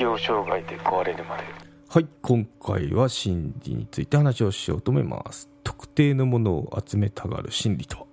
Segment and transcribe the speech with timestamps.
[0.00, 1.42] 適応障害で壊れるまで。
[1.90, 5.50] はい今回は心理について話をしようと思います。
[5.62, 8.06] 特定のものを集めたがる心理とは？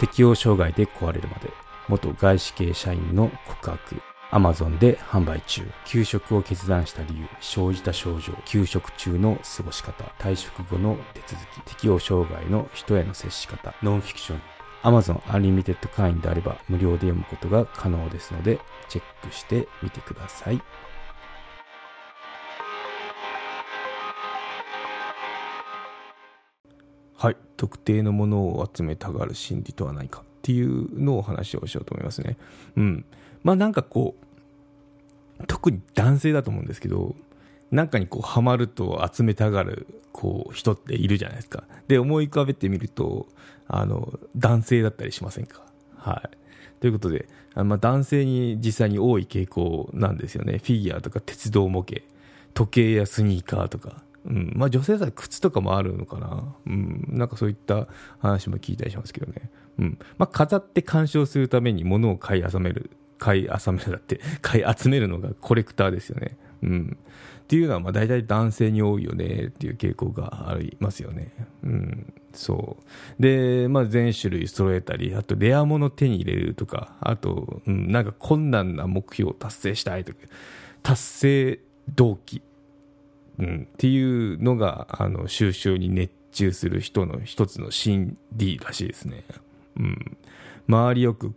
[0.00, 1.50] 適応障害で壊れるまで。
[1.88, 4.00] 元外資系社員の告白。
[4.30, 5.68] アマゾンで販売中。
[5.84, 7.26] 休職を決断した理由。
[7.42, 8.32] 生じた症状。
[8.46, 10.02] 休職中の過ごし方。
[10.18, 11.60] 退職後の手続き。
[11.72, 13.74] 適応障害の人への接し方。
[13.82, 14.40] ノンフィクション
[14.86, 20.62] Amazon Unlimited 会員であれば無料で読むことが可能ですのでチェックしてみてください。
[27.16, 27.36] はい。
[27.56, 32.36] 特定のものを集めたがる心理とは何かっていうのを話をしようと思いますね。
[32.76, 33.04] うん。
[33.42, 34.14] まあなんかこ
[35.40, 37.16] う特に男性だと思うんですけど
[37.70, 41.64] なんかにこうハマると集めたがるこう人っているじゃないですか。
[41.88, 43.26] で思い浮かべてみると
[43.66, 45.62] あの男性だったりしませんか？
[45.96, 46.36] はい。
[46.80, 50.58] ということであまあ男性に実際に多い傾向なんですよね。
[50.58, 52.02] フィギュアとか鉄道模型。
[52.54, 54.02] 時計やスニーカーとか。
[54.24, 54.52] うん。
[54.56, 57.86] まあ、女性だったら靴とかもあるのかな、うん、なんかそういった
[58.18, 59.98] 話も聞いたりしますけどね、うん。
[60.18, 66.96] まあ、飾って鑑賞するために物を買い集める買い集めるだって買い集めるのがコレクターですよね、うん、
[67.42, 72.76] っていうのはまあ大体男性に多いよねっていう傾向がありますよね、うん、そ
[73.18, 73.22] う。
[73.22, 80.18] で、まあ、全種類揃えたりあとレア物手に入れるとかあと、うん、なんか困難な目標を達成したいとか
[80.82, 81.60] 達成
[81.94, 82.42] 動機。
[83.38, 89.24] うん、っていうのがあの収集に熱中する人の一つの心理らしいですね。
[89.78, 90.16] うん、
[90.68, 91.34] 周りよく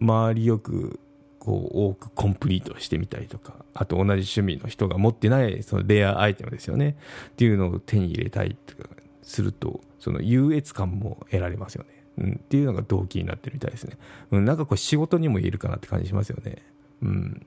[0.00, 1.00] 周りよく
[1.42, 6.96] こう多くコンプリートしてみたりとかあと同じ趣味の人が持ってないそのレアアイテムですよね。
[7.30, 8.88] っていうのを手に入れたいとか
[9.22, 13.98] するとその優越感も得られますよね、うん、っていうのが動機になってるみたいですね、
[14.30, 16.62] うん、なんかこう仕事にも言えるかなって感じしますよね、
[17.02, 17.46] うん、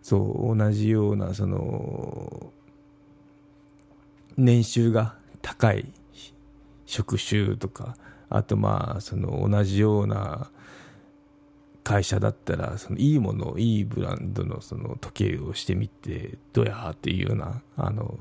[0.00, 0.16] そ
[0.52, 2.50] う同じようなその
[4.38, 5.92] 年収が高い
[6.86, 7.96] 職種とか
[8.30, 10.50] あとまあその同じような
[11.84, 18.18] 会社だったらそのいいものいいブランドのその時計をしてみてどうやっていうようなあの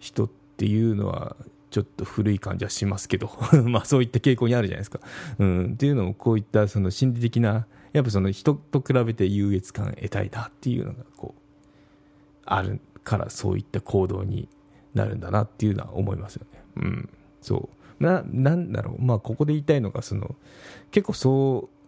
[0.00, 1.36] 人っていうのは
[1.70, 3.30] ちょっと古い感じはしますけど
[3.64, 5.00] まあそういった傾向にあるじゃないですか。
[5.38, 11.40] うん、っていうのもこういったその心理的なやっぱその人と比べて優越感得たいなっていうのがこう
[12.44, 14.48] あるからそういった行動に
[14.92, 16.62] なるんだなっていうのは思いますよね。
[16.76, 17.08] うん、
[17.40, 17.70] そ
[18.00, 20.34] うななんだろう、まあ、ここで言いたいのがその
[20.90, 21.81] 結構そう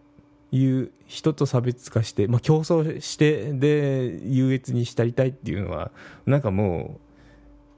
[0.56, 5.91] いう人と差別化して、まあ、競争してで優越にしたりたいっていうのは
[6.26, 7.00] なんかもう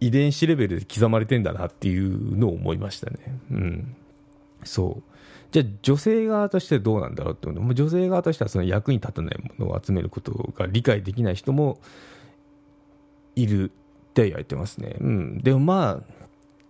[0.00, 3.18] 遺伝子レベルで刻まれてんだなっていうのを思いましたね。
[3.50, 3.96] うん、
[4.62, 5.02] そう
[5.52, 11.80] じゃあ女性側としてどうなんだろうっても女性側としてはその役に立たないものを集めることが理解できない人も
[13.36, 14.96] いるって言われてますね。
[15.00, 15.38] うん。
[15.38, 16.25] でもまあ、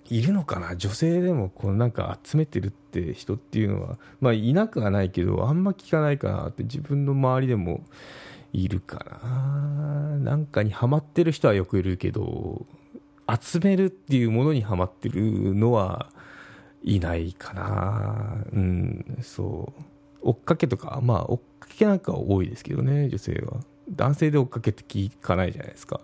[0.09, 0.77] いるのかな？
[0.77, 7.85] 女性でもこうなんか集めてるって人っていうのは、まあいなくはないけど、あんま聞かないかなって自分の周りでも
[8.53, 10.19] いるかな。
[10.19, 12.67] なんかにハマってる人はよくいるけど、
[13.29, 16.09] 集めるっていうものにはまってるのは
[16.83, 18.45] いないかな。
[18.53, 19.83] うん、そう。
[20.23, 23.61] 追っかけとか、まあ追っかけなんか多いですけどね、女性は。
[23.89, 26.01] 男性で追っかけて聞かないじゃないですか。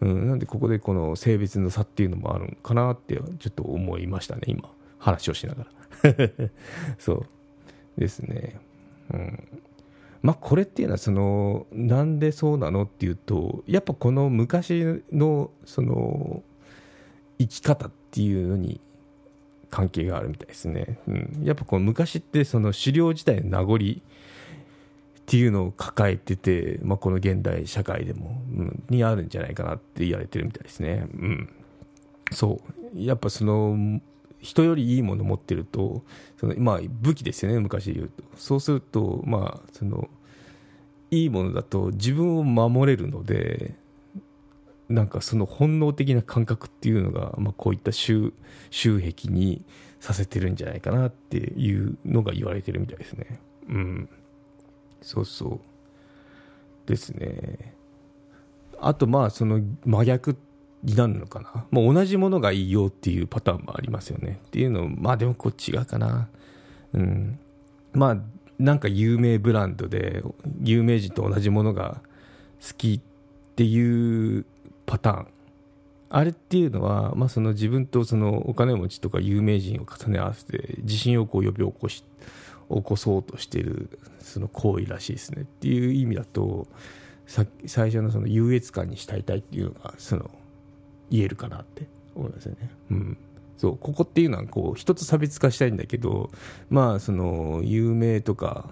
[0.00, 4.70] うん、なんでここでこの性別の差っていうのもあるのかなってちょっと思いましたね、今。
[4.98, 5.70] 話をしながら。
[6.98, 8.58] そうですね。
[9.12, 9.48] うん。
[10.22, 16.42] まあこれっていうのはそのなんでそうなのっていうとやっぱこの昔のその
[17.38, 18.80] 生き方っていうのに
[19.70, 20.98] 関係があるみたいですね。
[21.06, 23.78] うん、やっぱこの昔ってその狩猟自体の名残
[25.26, 31.08] っていうのを抱えてて、まあ、この現代社会でも、うん、にあるんじゃないかなって言われてるみたいですね。
[31.14, 31.48] うん、
[32.30, 32.60] そ
[32.94, 34.00] うやっぱその
[34.40, 36.04] 人よりいいものを持ってると
[36.38, 40.08] その、まあ、武器ですよね昔で言うとそうすると、まあ、その
[41.10, 43.74] いいものだと自分を守れるので
[44.88, 48.32] なんかその本能的な感覚っていうのが、まあ、こういった収
[48.70, 49.64] 収益に
[49.98, 53.40] させてるんじゃないかなっていうのが言われてるみたいですね。
[53.68, 54.08] うん
[55.02, 55.60] そうそう。
[56.86, 57.74] ですね。
[58.80, 60.36] あとまあその真逆
[60.82, 64.40] になるのかな、まあ、同じものがいいよっていうパターンもありますよね。
[64.46, 66.28] っていうのまあでもこっちがかな。
[66.92, 67.38] うん。
[67.92, 68.18] まあ
[68.58, 70.22] なんか有名ブランドで
[70.62, 72.00] 有名人と同じものが
[72.66, 73.00] 好きっ
[73.54, 74.46] ていう
[74.86, 75.26] パターン。
[76.08, 82.04] あれっていうのは、まあ、その自分とそのお金持ちとか有名人を重ね合わせて自信をこう呼び起こし
[82.68, 86.66] 起こそうとしているその行為らしいですねっていう意味だと
[87.26, 90.30] さ最初のその優越感にしたいたいっていうのがその
[91.10, 92.70] 言えるかなって思いますよね。
[92.90, 93.18] うん
[93.56, 96.30] そうここっていうのはこう一つ差別化したいんだけど
[96.68, 98.68] まあその有名とか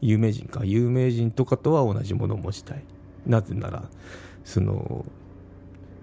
[0.00, 2.82] 有名人か有名人とかとは同じものを持ちたい
[3.26, 3.84] なぜなら
[4.44, 5.04] その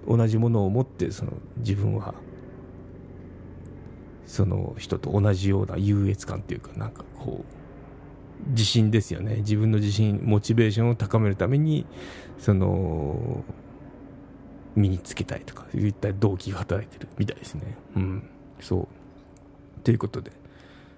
[0.08, 2.14] 同じものを持ってその自分は
[4.26, 9.38] その人と同じような優越感っていうかなんかこう自信ですよね。
[9.38, 11.86] 自分の自信モチベーションを高めるために
[12.38, 13.44] その
[14.76, 17.78] 身につけたいとかいった動機が働いてるみたいですね。
[17.96, 18.30] うん。
[18.60, 18.90] そ
[19.78, 19.82] う。
[19.82, 20.32] ということで。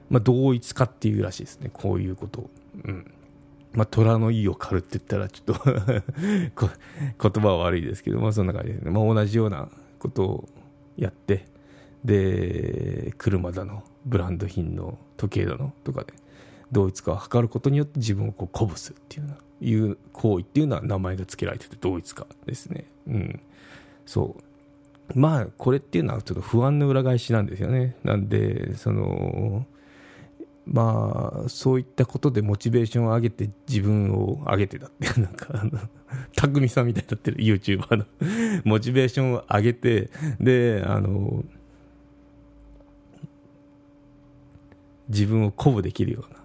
[0.10, 1.70] まあ同一化っていうらしいですね。
[1.72, 2.42] こういうこと。
[2.42, 2.50] を
[2.84, 3.12] うん。
[3.74, 5.64] まあ、虎の意を狩るって言ったらちょっと
[7.30, 9.70] 言葉は悪いですけど、まあ、そんな感じですね、まあ、同じような
[10.00, 10.50] ことを
[10.96, 11.46] やって
[12.08, 15.74] で車だのブランド品の時計だの。
[15.84, 16.14] とかで
[16.72, 22.86] 同一化を図ることによって自分をこう鼓舞するっていうないう行為っていうのは名前が付けられてて同一化ですね。
[23.08, 23.42] うん。
[24.06, 25.20] そう。
[25.20, 27.98] まあこれっていうのはちょっと不安の裏返しなんですよね。
[28.04, 29.66] なんでその
[30.66, 35.72] まあそういったことでモチベーションを上げて自分を上げてたってなんかあの
[36.36, 38.06] 匠さんみたいになってる YouTuber の
[38.64, 40.10] モチベーションを上げて
[40.40, 41.44] であの
[45.10, 46.40] 自分を鼓舞できるような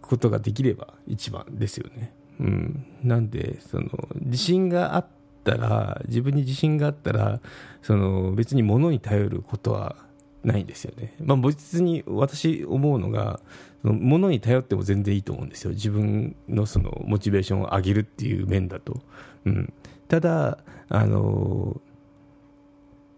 [0.00, 2.12] ことができれば一番ですよね。
[2.40, 5.06] うん、なんでその自信があっ
[5.44, 7.40] たら自分に自信があったら
[7.82, 9.96] その別に物に頼ることは
[10.44, 11.14] ないんですよね。
[11.20, 13.40] まあ、別に私思うのが
[13.82, 19.00] 物に頼っても全然いいと思うんですよ自分のそのモチベーションを上げるっていう面だと。
[19.44, 19.72] うん、
[20.08, 20.58] ただ
[20.88, 21.80] あの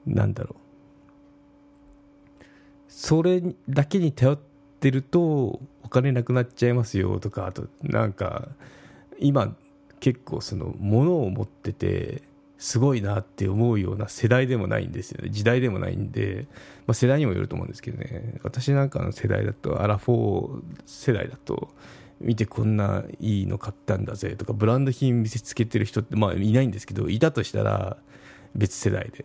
[0.06, 0.59] なんだろう
[3.00, 4.38] それだけに頼っ
[4.79, 8.49] てるとお金なくなっちゃいますよとかあとなんか
[9.19, 9.56] 今
[10.00, 12.20] 結構その物を持ってて
[12.58, 15.31] すごいなって思うような世代でもないんですよね。
[15.31, 16.47] 時代でもないんで、
[16.87, 21.70] まあ、世代にもよると思うんですけどね私なんかの世代だとアラフォー世代だと
[22.20, 27.96] 見てこんないいの買ったんだぜとかブランド品見せつけてる人ってまあいないんですけどいたとしたら
[28.55, 29.25] 別世代で。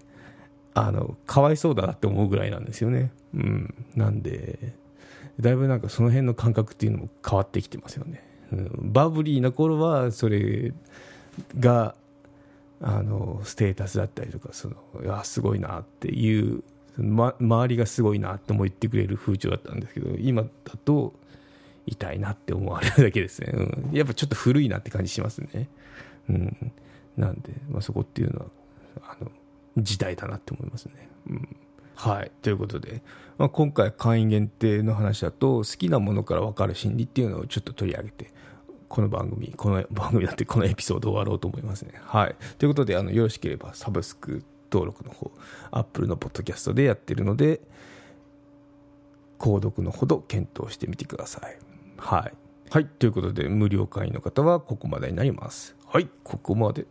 [0.75, 3.11] あのかわいそうだなって思うぐらいなんですよね。
[3.33, 3.73] うん。
[3.95, 4.73] なんで
[5.39, 10.73] だいぶなんかその辺の感覚っていうのも変わってきてますよね、うん、バブリーな頃はそれ
[11.59, 11.95] が
[12.81, 16.63] あのステータスだったりとかそのいやすごいなっていう、
[16.97, 20.49] ま、周りがすごいなっても言ってくれる風潮だったんですけど今だ
[20.83, 21.13] と
[21.85, 25.69] 痛いなって思われるだけですね、うん、やっぱちょっと古いなって感じしますね、
[26.29, 26.71] うん、
[27.17, 28.45] なんで、まあ、そこっていうのは
[29.03, 29.31] あの
[29.77, 31.57] 時代だなって思いますね、うん
[31.95, 32.31] はい。
[32.41, 33.01] ということで、
[33.37, 38.31] まあ、今回会員限定の話だと、好きなものから分かる心理っていうのをちょっと取り上げて、
[38.87, 41.93] この番組、この番組だってこのエピソード終わろうと思いますね。
[42.03, 42.35] はい。
[42.57, 45.31] ということで、あの、よろしければサブスク登録の方、
[45.71, 47.61] Apple のポッドキャストでやってるので、
[49.39, 51.57] 購読のほど検討してみてください。
[51.97, 52.33] はい。
[52.69, 52.85] はい。
[52.85, 55.75] ということで、無料会員の方はここまでになります。
[55.87, 56.09] はい。
[56.23, 56.85] ここまで。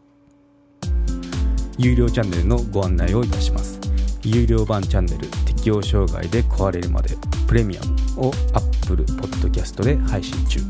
[1.78, 3.80] 有料チャンネルのご案内をいたします。
[4.22, 7.16] 有料版チャンネル適応障害で壊れるまで
[7.46, 7.84] プレミア
[8.16, 10.60] ムを Apple Podcast で配信中。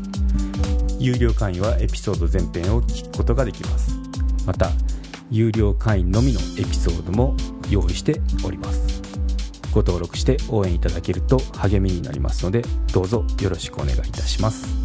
[0.99, 3.95] 有料会員はエピソード全編を聞くことができます。
[4.45, 4.71] また
[5.29, 7.35] 有料会員のみのエピソードも
[7.69, 9.01] 用意しております。
[9.71, 12.61] ご登録して応援いただけると励みになりますので
[12.93, 14.84] どうぞよろしくお願いいたします。